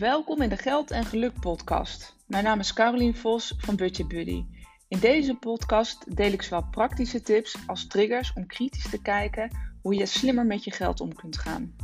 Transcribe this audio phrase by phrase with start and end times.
[0.00, 2.16] Welkom in de Geld en Geluk podcast.
[2.26, 4.44] Mijn naam is Carolien Vos van Budget Buddy.
[4.88, 9.50] In deze podcast deel ik zowel praktische tips als triggers om kritisch te kijken
[9.82, 11.76] hoe je slimmer met je geld om kunt gaan.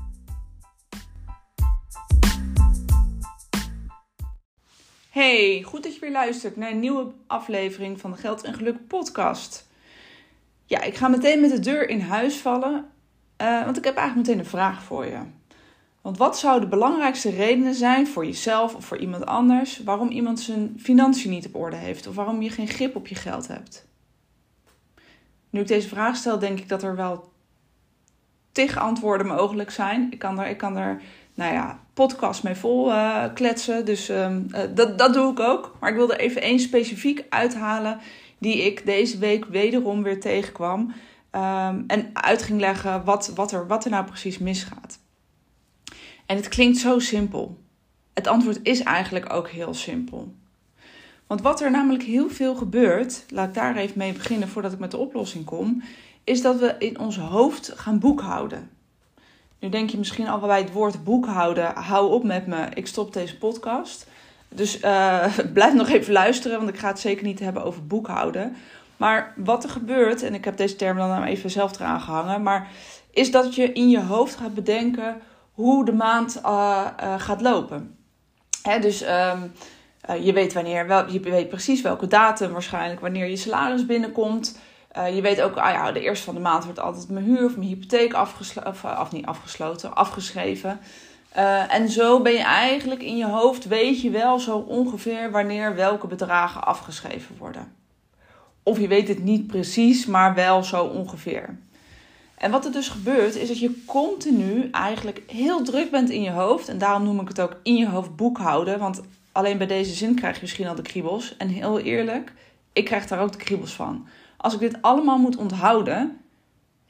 [5.11, 8.87] Hey, goed dat je weer luistert naar een nieuwe aflevering van de Geld en Geluk
[8.87, 9.69] podcast.
[10.65, 12.91] Ja, ik ga meteen met de deur in huis vallen,
[13.43, 15.19] uh, want ik heb eigenlijk meteen een vraag voor je.
[16.07, 20.41] Want wat zouden de belangrijkste redenen zijn voor jezelf of voor iemand anders waarom iemand
[20.41, 23.87] zijn financiën niet op orde heeft of waarom je geen grip op je geld hebt?
[25.51, 27.33] Nu ik deze vraag stel, denk ik dat er wel
[28.53, 30.09] tig antwoorden mogelijk zijn.
[30.11, 31.03] Ik kan er, ik kan er
[31.35, 34.37] nou ja, podcast mee vol uh, kletsen, dus uh,
[34.75, 35.77] dat, dat doe ik ook.
[35.81, 37.99] Maar ik wil er even één specifiek uithalen
[38.39, 40.81] die ik deze week wederom weer tegenkwam.
[40.81, 45.05] Um, en uit ging leggen wat, wat, er, wat er nou precies misgaat.
[46.27, 47.59] En het klinkt zo simpel.
[48.15, 50.35] Het antwoord is eigenlijk ook heel simpel.
[51.27, 54.79] Want wat er namelijk heel veel gebeurt, laat ik daar even mee beginnen voordat ik
[54.79, 55.83] met de oplossing kom,
[56.25, 58.71] is dat we in ons hoofd gaan boekhouden.
[59.59, 63.13] Nu denk je misschien al bij het woord boekhouden, hou op met me, ik stop
[63.13, 64.07] deze podcast.
[64.49, 68.57] Dus uh, blijf nog even luisteren, want ik ga het zeker niet hebben over boekhouden.
[68.97, 72.71] Maar wat er gebeurt, en ik heb deze term dan even zelf eraan gehangen, maar
[73.11, 75.21] is dat je in je hoofd gaat bedenken
[75.57, 77.99] hoe de maand uh, uh, gaat lopen.
[78.63, 79.53] Hè, dus um,
[80.11, 84.59] uh, je weet wanneer, wel, je weet precies welke datum waarschijnlijk wanneer je salaris binnenkomt.
[85.15, 87.57] je weet ook, ah ja, de eerste van de maand wordt altijd mijn huur of
[87.57, 90.81] mijn hypotheek afgesloten, of, of, niet afgesloten, afgeschreven.
[91.69, 96.07] en zo ben je eigenlijk in je hoofd, weet je wel zo ongeveer wanneer welke
[96.07, 97.73] bedragen afgeschreven worden.
[98.63, 101.59] Of je weet het niet precies, maar wel zo ongeveer.
[102.37, 106.31] En wat er dus gebeurt, is dat je continu eigenlijk heel druk bent in je
[106.31, 106.69] hoofd.
[106.69, 108.79] En daarom noem ik het ook in je hoofd boekhouden.
[108.79, 109.03] Want
[109.33, 111.37] alleen bij deze zin krijg je misschien al de kriebels.
[111.37, 112.33] En heel eerlijk,
[112.73, 114.07] ik krijg daar ook de kriebels van.
[114.37, 116.19] Als ik dit allemaal moet onthouden,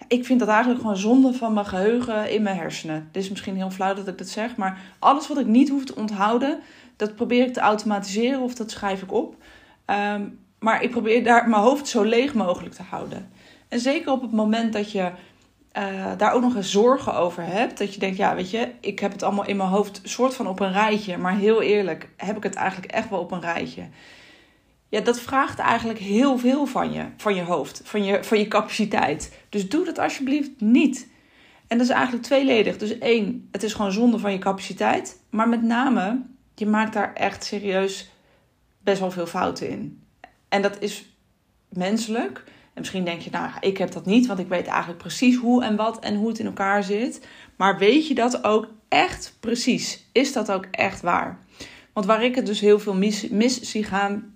[0.08, 3.04] ik vind dat eigenlijk gewoon zonde van mijn geheugen in mijn hersenen.
[3.12, 5.84] Het is misschien heel flauw dat ik dat zeg, maar alles wat ik niet hoef
[5.84, 6.58] te onthouden,
[6.96, 9.36] dat probeer ik te automatiseren of dat schrijf ik op.
[9.86, 13.30] Um, maar ik probeer daar mijn hoofd zo leeg mogelijk te houden.
[13.68, 15.10] En zeker op het moment dat je
[15.78, 17.78] uh, daar ook nog eens zorgen over hebt.
[17.78, 20.46] Dat je denkt, ja, weet je, ik heb het allemaal in mijn hoofd soort van
[20.46, 21.16] op een rijtje.
[21.16, 23.88] Maar heel eerlijk, heb ik het eigenlijk echt wel op een rijtje?
[24.88, 28.48] Ja, dat vraagt eigenlijk heel veel van je, van je hoofd, van je, van je
[28.48, 29.38] capaciteit.
[29.48, 31.08] Dus doe dat alsjeblieft niet.
[31.66, 32.76] En dat is eigenlijk tweeledig.
[32.76, 35.20] Dus één, het is gewoon zonde van je capaciteit.
[35.30, 36.22] Maar met name,
[36.54, 38.10] je maakt daar echt serieus
[38.78, 40.02] best wel veel fouten in.
[40.48, 41.16] En dat is
[41.68, 42.44] menselijk.
[42.76, 45.64] En misschien denk je, nou, ik heb dat niet, want ik weet eigenlijk precies hoe
[45.64, 47.26] en wat en hoe het in elkaar zit.
[47.56, 50.06] Maar weet je dat ook echt precies?
[50.12, 51.38] Is dat ook echt waar?
[51.92, 54.34] Want waar ik het dus heel veel mis, mis zie gaan,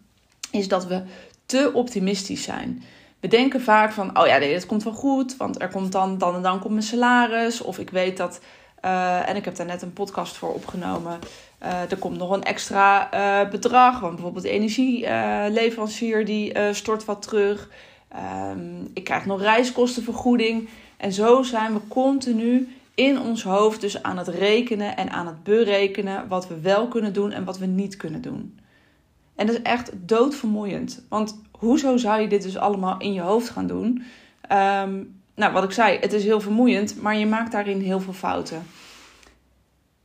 [0.51, 1.03] is dat we
[1.47, 2.83] te optimistisch zijn.
[3.21, 6.19] We denken vaak van, oh ja, nee, dat komt wel goed, want er komt dan,
[6.19, 7.61] dan en dan komt mijn salaris.
[7.61, 8.41] Of ik weet dat,
[8.85, 11.19] uh, en ik heb daar net een podcast voor opgenomen.
[11.63, 17.23] Uh, er komt nog een extra uh, bedrag, want bijvoorbeeld de energieleverancier die stort wat
[17.23, 17.69] terug.
[18.17, 20.69] Um, ik krijg nog reiskostenvergoeding.
[20.97, 25.43] En zo zijn we continu in ons hoofd dus aan het rekenen en aan het
[25.43, 28.59] berekenen wat we wel kunnen doen en wat we niet kunnen doen.
[29.35, 31.03] En dat is echt doodvermoeiend.
[31.09, 34.03] Want hoezo zou je dit dus allemaal in je hoofd gaan doen?
[34.53, 38.13] Um, nou, wat ik zei, het is heel vermoeiend, maar je maakt daarin heel veel
[38.13, 38.63] fouten.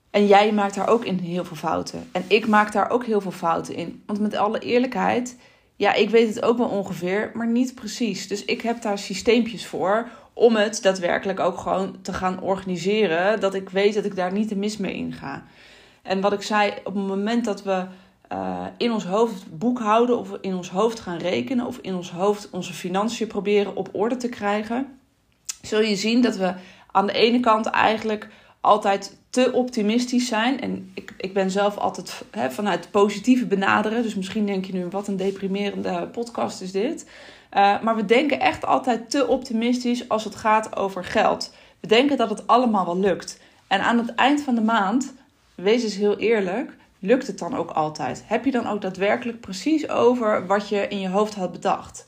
[0.09, 2.09] En jij maakt daar ook in heel veel fouten.
[2.11, 4.03] En ik maak daar ook heel veel fouten in.
[4.05, 5.37] Want met alle eerlijkheid,
[5.75, 8.27] ja, ik weet het ook wel ongeveer, maar niet precies.
[8.27, 13.39] Dus ik heb daar systeempjes voor om het daadwerkelijk ook gewoon te gaan organiseren.
[13.39, 15.43] Dat ik weet dat ik daar niet te mis mee in ga.
[16.01, 17.85] En wat ik zei, op het moment dat we
[18.31, 22.49] uh, in ons hoofd boekhouden of in ons hoofd gaan rekenen of in ons hoofd
[22.49, 24.99] onze financiën proberen op orde te krijgen,
[25.61, 26.53] zul je zien dat we
[26.91, 28.27] aan de ene kant eigenlijk
[28.65, 30.61] altijd te optimistisch zijn.
[30.61, 34.03] En ik, ik ben zelf altijd vanuit positieve benaderen.
[34.03, 37.09] Dus misschien denk je nu, wat een deprimerende podcast is dit.
[37.53, 41.53] Uh, maar we denken echt altijd te optimistisch als het gaat over geld.
[41.79, 43.39] We denken dat het allemaal wel lukt.
[43.67, 45.13] En aan het eind van de maand,
[45.55, 48.23] wees eens heel eerlijk, lukt het dan ook altijd?
[48.25, 52.07] Heb je dan ook daadwerkelijk precies over wat je in je hoofd had bedacht?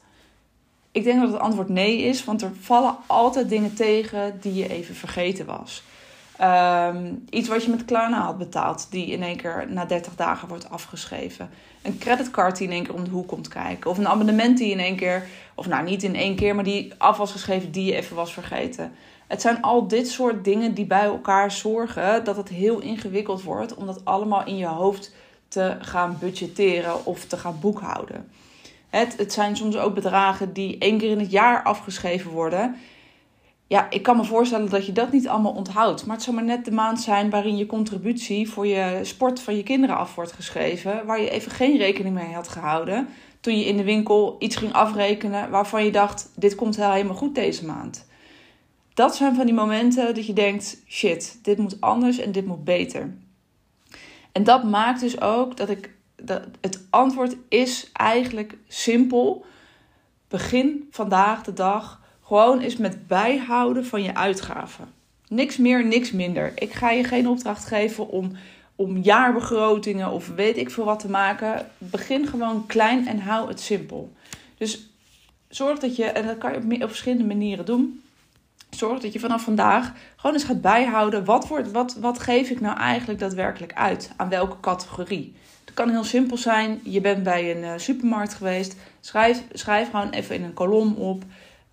[0.92, 4.70] Ik denk dat het antwoord nee is, want er vallen altijd dingen tegen die je
[4.70, 5.84] even vergeten was.
[6.42, 10.48] Um, iets wat je met Klarna had betaald, die in één keer na 30 dagen
[10.48, 11.50] wordt afgeschreven.
[11.82, 13.90] Een creditcard die in één keer om de hoek komt kijken.
[13.90, 16.94] Of een abonnement die in één keer, of nou niet in één keer, maar die
[16.98, 18.92] af was geschreven die je even was vergeten.
[19.28, 23.74] Het zijn al dit soort dingen die bij elkaar zorgen dat het heel ingewikkeld wordt
[23.74, 25.14] om dat allemaal in je hoofd
[25.48, 28.30] te gaan budgetteren of te gaan boekhouden.
[28.90, 32.76] Het, het zijn soms ook bedragen die één keer in het jaar afgeschreven worden.
[33.68, 36.06] Ja, ik kan me voorstellen dat je dat niet allemaal onthoudt.
[36.06, 39.56] Maar het zou maar net de maand zijn waarin je contributie voor je sport van
[39.56, 41.06] je kinderen af wordt geschreven.
[41.06, 43.08] Waar je even geen rekening mee had gehouden.
[43.40, 47.36] Toen je in de winkel iets ging afrekenen waarvan je dacht: dit komt helemaal goed
[47.36, 48.08] deze maand.
[48.94, 52.64] Dat zijn van die momenten dat je denkt: shit, dit moet anders en dit moet
[52.64, 53.14] beter.
[54.32, 55.96] En dat maakt dus ook dat ik.
[56.24, 59.46] Dat het antwoord is eigenlijk simpel.
[60.28, 64.94] Begin vandaag de dag gewoon eens met bijhouden van je uitgaven.
[65.28, 66.52] Niks meer, niks minder.
[66.56, 68.32] Ik ga je geen opdracht geven om,
[68.76, 71.68] om jaarbegrotingen of weet ik veel wat te maken.
[71.78, 74.14] Begin gewoon klein en hou het simpel.
[74.58, 74.90] Dus
[75.48, 78.02] zorg dat je, en dat kan je op, verschillende manieren doen.
[78.70, 81.26] Zorg dat je vanaf vandaag gewoon eens gaat bijhouden.
[81.26, 84.12] Wat, wordt, wat, wat geef ik nou eigenlijk daadwerkelijk uit?
[84.16, 85.36] Aan welke categorie?
[85.66, 86.80] Het kan heel simpel zijn.
[86.84, 88.76] Je bent bij een uh, supermarkt geweest.
[89.00, 91.24] Schrijf, schrijf gewoon even in een kolom op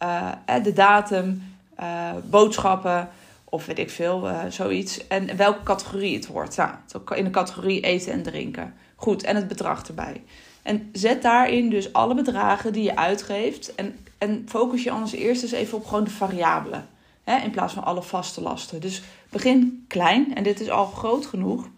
[0.05, 3.09] uh, de datum, uh, boodschappen
[3.45, 5.07] of weet ik veel, zoiets.
[5.07, 6.57] En welke categorie het wordt.
[6.57, 6.71] Nou,
[7.15, 8.75] in de categorie eten en drinken.
[8.97, 10.23] Goed, en het bedrag erbij.
[10.63, 13.75] En zet daarin dus alle bedragen die je uitgeeft.
[13.75, 16.89] En, en focus je anders eerst eens even op gewoon de variabelen.
[17.25, 18.81] Hè, in plaats van alle vaste lasten.
[18.81, 21.69] Dus begin klein, en dit is al groot genoeg.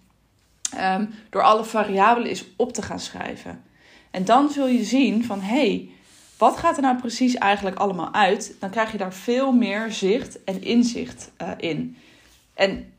[0.78, 3.62] Um, door alle variabelen eens op te gaan schrijven.
[4.10, 5.90] En dan zul je zien van hé, hey,
[6.38, 8.56] wat gaat er nou precies eigenlijk allemaal uit?
[8.60, 11.96] Dan krijg je daar veel meer zicht en inzicht uh, in.
[12.54, 12.92] En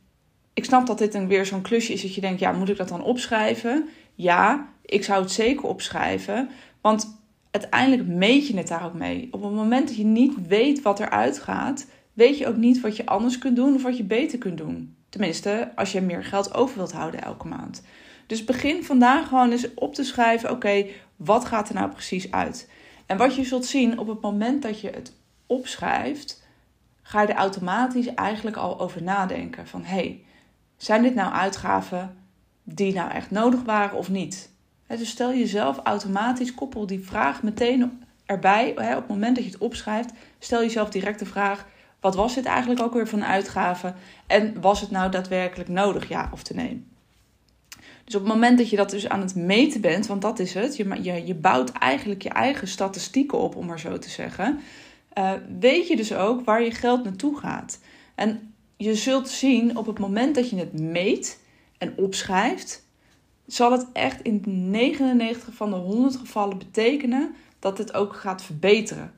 [0.54, 2.78] ik snap dat dit dan weer zo'n klusje is dat je denkt, ja, moet ik
[2.78, 3.89] dat dan opschrijven?
[4.16, 6.50] Ja, ik zou het zeker opschrijven.
[6.81, 9.28] Want uiteindelijk meet je het daar ook mee.
[9.31, 12.95] Op het moment dat je niet weet wat eruit gaat, weet je ook niet wat
[12.95, 14.95] je anders kunt doen of wat je beter kunt doen.
[15.10, 17.84] Tenminste, als je meer geld over wilt houden elke maand.
[18.28, 20.86] Dus begin vandaag gewoon eens op te schrijven: oké,
[21.16, 22.69] wat gaat er nou precies uit?
[23.07, 25.13] En wat je zult zien op het moment dat je het
[25.45, 26.44] opschrijft,
[27.01, 29.68] ga je er automatisch eigenlijk al over nadenken.
[29.68, 30.24] Van hé, hey,
[30.77, 32.18] zijn dit nou uitgaven
[32.63, 34.56] die nou echt nodig waren of niet?
[34.88, 38.71] dus stel jezelf automatisch, koppel die vraag meteen erbij.
[38.71, 41.65] Op het moment dat je het opschrijft, stel jezelf direct de vraag:
[42.00, 43.95] wat was dit eigenlijk ook weer van uitgaven?
[44.27, 46.96] En was het nou daadwerkelijk nodig, ja of te nemen?
[48.07, 50.54] Dus op het moment dat je dat dus aan het meten bent, want dat is
[50.54, 54.59] het, je, je, je bouwt eigenlijk je eigen statistieken op, om maar zo te zeggen,
[55.18, 57.80] uh, weet je dus ook waar je geld naartoe gaat.
[58.15, 61.39] En je zult zien op het moment dat je het meet
[61.77, 62.86] en opschrijft,
[63.45, 69.12] zal het echt in 99 van de 100 gevallen betekenen dat het ook gaat verbeteren.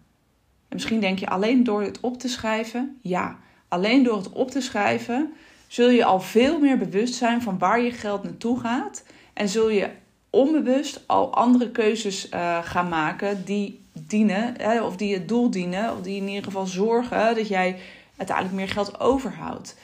[0.68, 4.52] En misschien denk je alleen door het op te schrijven, ja, alleen door het op
[4.52, 5.34] te schrijven
[5.70, 9.04] zul je al veel meer bewust zijn van waar je geld naartoe gaat.
[9.34, 9.90] En zul je
[10.30, 15.92] onbewust al andere keuzes uh, gaan maken die dienen, hè, of die het doel dienen,
[15.92, 17.80] of die in ieder geval zorgen dat jij
[18.18, 19.76] uiteindelijk meer geld overhoudt.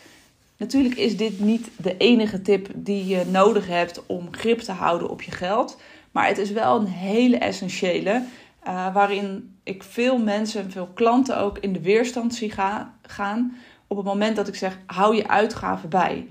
[0.58, 5.10] Natuurlijk is dit niet de enige tip die je nodig hebt om grip te houden
[5.10, 5.78] op je geld.
[6.12, 8.24] Maar het is wel een hele essentiële.
[8.68, 12.52] Uh, waarin ik veel mensen en veel klanten ook in de weerstand zie
[13.02, 16.28] gaan op het moment dat ik zeg, hou je uitgaven bij.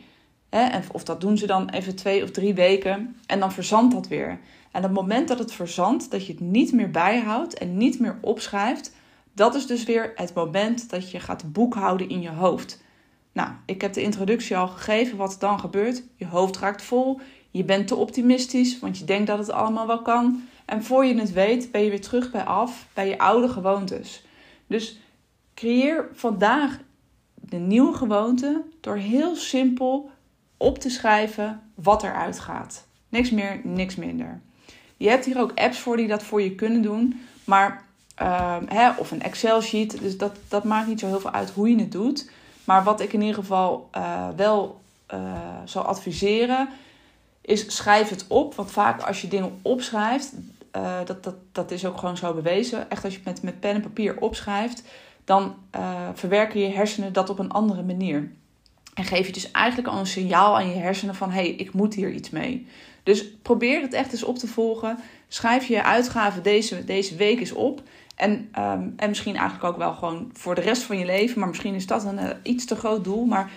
[0.48, 4.08] En of dat doen ze dan even twee of drie weken en dan verzandt dat
[4.08, 4.38] weer.
[4.70, 8.18] En het moment dat het verzandt, dat je het niet meer bijhoudt en niet meer
[8.20, 8.92] opschrijft,
[9.32, 12.82] dat is dus weer het moment dat je gaat boekhouden in je hoofd.
[13.32, 16.02] Nou, ik heb de introductie al gegeven wat dan gebeurt.
[16.16, 17.20] Je hoofd raakt vol,
[17.50, 20.48] je bent te optimistisch, want je denkt dat het allemaal wel kan.
[20.64, 24.24] En voor je het weet, ben je weer terug bij af, bij je oude gewoontes.
[24.66, 24.98] Dus
[25.54, 26.78] creëer vandaag
[27.48, 30.10] de nieuwe gewoonte door heel simpel
[30.56, 32.86] op te schrijven wat eruit gaat.
[33.08, 34.40] Niks meer, niks minder.
[34.96, 37.20] Je hebt hier ook apps voor die dat voor je kunnen doen.
[37.44, 37.84] Maar,
[38.22, 40.00] uh, hè, of een Excel-sheet.
[40.00, 42.30] Dus dat, dat maakt niet zo heel veel uit hoe je het doet.
[42.64, 44.80] Maar wat ik in ieder geval uh, wel
[45.14, 45.20] uh,
[45.64, 46.68] zou adviseren,
[47.40, 48.54] is schrijf het op.
[48.54, 50.32] Want vaak als je dingen opschrijft,
[50.76, 52.90] uh, dat, dat, dat is ook gewoon zo bewezen.
[52.90, 54.82] Echt als je met, met pen en papier opschrijft,
[55.24, 58.32] dan uh, verwerken je hersenen dat op een andere manier.
[58.94, 61.72] En geef je dus eigenlijk al een signaal aan je hersenen van hé, hey, ik
[61.72, 62.66] moet hier iets mee.
[63.02, 64.98] Dus probeer het echt eens op te volgen.
[65.28, 67.82] Schrijf je uitgaven deze, deze week eens op.
[68.16, 71.38] En, um, en misschien eigenlijk ook wel gewoon voor de rest van je leven.
[71.38, 73.24] Maar misschien is dat een uh, iets te groot doel.
[73.24, 73.50] Maar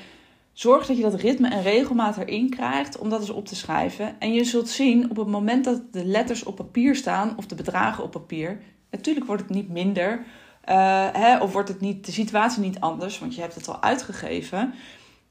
[0.53, 4.19] zorg dat je dat ritme en regelmaat erin krijgt om dat eens op te schrijven.
[4.19, 7.55] En je zult zien op het moment dat de letters op papier staan of de
[7.55, 8.59] bedragen op papier.
[8.91, 10.25] Natuurlijk wordt het niet minder
[11.13, 14.73] hè, of wordt het niet, de situatie niet anders, want je hebt het al uitgegeven.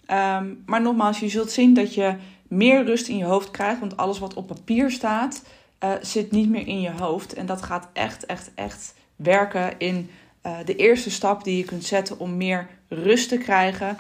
[0.06, 2.16] Ehm, maar nogmaals, je zult zien dat je
[2.48, 5.42] meer rust in je hoofd krijgt, want alles wat op papier staat,
[5.84, 7.34] uh, zit niet meer in je hoofd.
[7.34, 10.10] En dat gaat echt, echt, echt werken in
[10.46, 13.96] uh, de eerste stap die je kunt zetten om meer rust te krijgen.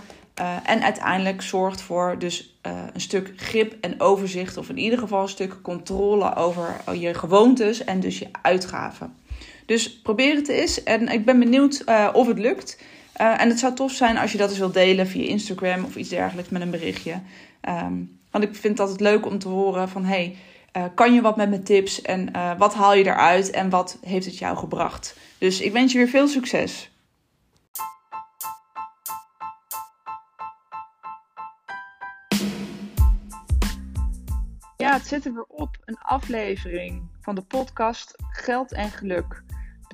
[0.64, 2.58] En uiteindelijk zorgt voor dus
[2.92, 7.84] een stuk grip en overzicht, of in ieder geval een stuk controle over je gewoontes
[7.84, 9.14] en dus je uitgaven.
[9.66, 12.78] Dus probeer het eens en ik ben benieuwd of het lukt.
[13.12, 16.08] en het zou tof zijn als je dat eens wilt delen via Instagram of iets
[16.08, 17.20] dergelijks met een berichtje.
[17.68, 20.36] Um, want ik vind het altijd leuk om te horen van hey,
[20.76, 24.26] uh, kan je wat met mijn tips en wat haal je eruit en wat heeft
[24.26, 25.16] het jou gebracht?
[25.38, 26.90] Dus ik wens je weer veel succes.
[34.76, 35.76] Ja, het zit er weer op.
[35.84, 39.44] Een aflevering van de podcast Geld en Geluk.